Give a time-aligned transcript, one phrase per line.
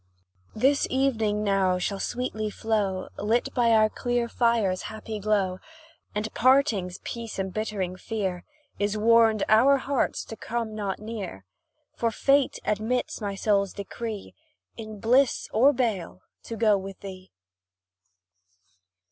[0.55, 5.59] This evening now shall sweetly flow, Lit by our clear fire's happy glow;
[6.15, 8.43] And parting's peace embittering fear,
[8.79, 11.45] Is warned our hearts to come not near;
[11.95, 14.33] For fate admits my soul's decree,
[14.75, 17.29] In bliss or bale to go with thee!